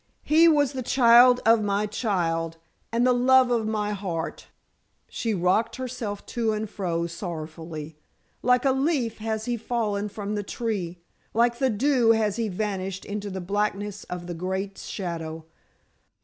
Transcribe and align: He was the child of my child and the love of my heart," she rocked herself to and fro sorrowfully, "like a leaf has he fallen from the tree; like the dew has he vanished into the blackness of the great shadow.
He 0.23 0.47
was 0.47 0.73
the 0.73 0.81
child 0.81 1.41
of 1.45 1.61
my 1.61 1.85
child 1.85 2.57
and 2.91 3.05
the 3.05 3.13
love 3.13 3.51
of 3.51 3.67
my 3.67 3.91
heart," 3.91 4.47
she 5.07 5.35
rocked 5.35 5.75
herself 5.75 6.25
to 6.25 6.53
and 6.53 6.67
fro 6.67 7.05
sorrowfully, 7.05 7.99
"like 8.41 8.65
a 8.65 8.71
leaf 8.71 9.19
has 9.19 9.45
he 9.45 9.57
fallen 9.57 10.09
from 10.09 10.33
the 10.33 10.41
tree; 10.41 11.03
like 11.35 11.59
the 11.59 11.69
dew 11.69 12.13
has 12.13 12.37
he 12.37 12.49
vanished 12.49 13.05
into 13.05 13.29
the 13.29 13.39
blackness 13.41 14.03
of 14.05 14.25
the 14.25 14.33
great 14.33 14.79
shadow. 14.79 15.45